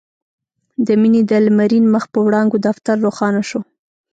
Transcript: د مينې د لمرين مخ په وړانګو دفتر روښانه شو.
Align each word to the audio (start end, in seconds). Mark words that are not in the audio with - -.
د 0.85 0.89
مينې 1.01 1.21
د 1.29 1.31
لمرين 1.45 1.85
مخ 1.93 2.03
په 2.13 2.19
وړانګو 2.25 2.57
دفتر 2.67 2.95
روښانه 3.05 3.41
شو. 3.49 3.61